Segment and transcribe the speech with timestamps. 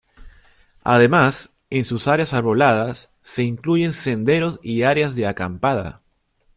[0.83, 6.01] Además en sus áreas arboladas, se incluyen senderos y áreas de acampada.